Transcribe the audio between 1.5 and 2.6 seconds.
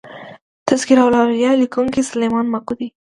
لیکونکی سلیمان